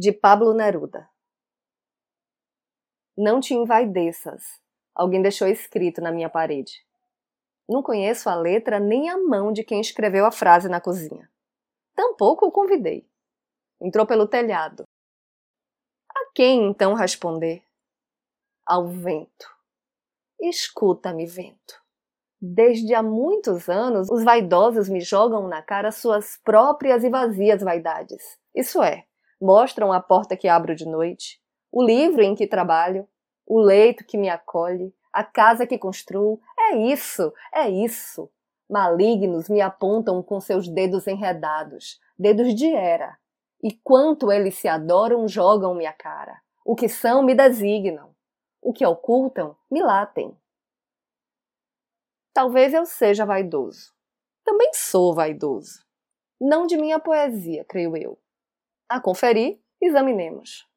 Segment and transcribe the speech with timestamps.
[0.00, 1.06] de Pablo Neruda.
[3.14, 4.42] Não te envaideças,
[4.94, 6.86] alguém deixou escrito na minha parede.
[7.68, 11.30] Não conheço a letra nem a mão de quem escreveu a frase na cozinha.
[11.94, 13.06] Tampouco o convidei.
[13.78, 14.84] Entrou pelo telhado.
[16.08, 17.62] A quem então responder?
[18.64, 19.54] Ao vento.
[20.40, 21.78] Escuta-me, vento.
[22.40, 28.38] Desde há muitos anos, os vaidosos me jogam na cara suas próprias e vazias vaidades.
[28.54, 29.06] Isso é,
[29.40, 31.40] mostram a porta que abro de noite,
[31.72, 33.08] o livro em que trabalho,
[33.46, 36.40] o leito que me acolhe, a casa que construo.
[36.58, 38.30] É isso, é isso.
[38.68, 43.18] Malignos me apontam com seus dedos enredados, dedos de era.
[43.62, 46.40] E quanto eles se adoram, jogam-me a cara.
[46.64, 48.14] O que são, me designam.
[48.62, 50.36] O que ocultam, me latem.
[52.32, 53.92] Talvez eu seja vaidoso.
[54.44, 55.84] Também sou vaidoso.
[56.40, 58.18] Não de minha poesia, creio eu,
[58.90, 60.68] a conferir, examinemos.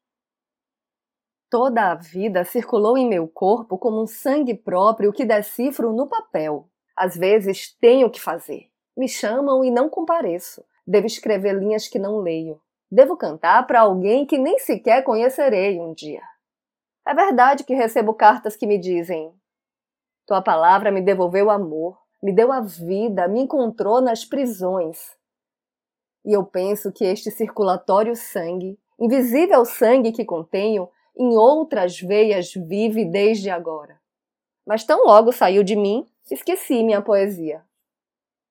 [1.50, 6.68] Toda a vida circulou em meu corpo como um sangue próprio que decifro no papel.
[6.96, 8.70] Às vezes tenho que fazer.
[8.96, 10.64] Me chamam e não compareço.
[10.86, 12.60] Devo escrever linhas que não leio.
[12.88, 16.22] Devo cantar para alguém que nem sequer conhecerei um dia.
[17.06, 19.34] É verdade que recebo cartas que me dizem:
[20.24, 25.16] Tua palavra me devolveu amor, me deu a vida, me encontrou nas prisões.
[26.24, 33.04] E eu penso que este circulatório sangue, invisível sangue que contenho, em outras veias vive
[33.04, 34.00] desde agora.
[34.66, 37.62] Mas tão logo saiu de mim, esqueci minha poesia.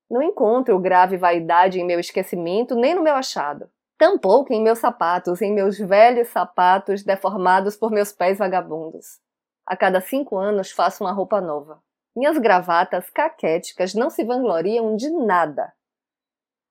[0.09, 3.69] Não encontro grave vaidade em meu esquecimento nem no meu achado.
[3.97, 9.19] Tampouco em meus sapatos, em meus velhos sapatos deformados por meus pés vagabundos.
[9.65, 11.81] A cada cinco anos faço uma roupa nova.
[12.15, 15.73] Minhas gravatas caquéticas não se vangloriam de nada.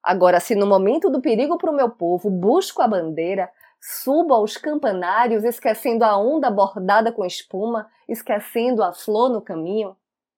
[0.02, 4.56] Agora, se no momento do perigo para o meu povo busco a bandeira, subo aos
[4.56, 9.96] campanários esquecendo a onda bordada com espuma, esquecendo a flor no caminho,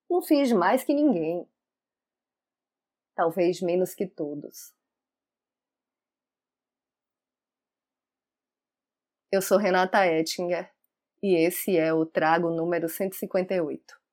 [0.09, 1.49] não fiz mais que ninguém.
[3.15, 4.75] Talvez menos que todos.
[9.33, 10.71] Eu sou Renata Ettinger
[11.23, 14.04] e esse é o Trago número 158.